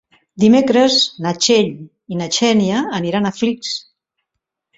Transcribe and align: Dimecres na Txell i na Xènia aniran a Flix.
Dimecres 0.43 0.95
na 1.25 1.33
Txell 1.43 1.69
i 2.15 2.17
na 2.23 2.29
Xènia 2.39 2.81
aniran 3.01 3.29
a 3.29 3.35
Flix. 3.43 3.71